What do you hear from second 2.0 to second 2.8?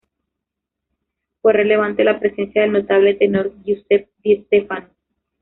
la presencia del